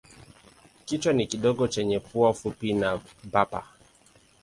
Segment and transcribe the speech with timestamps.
[0.85, 3.67] Kichwa ni kidogo chenye pua fupi na bapa.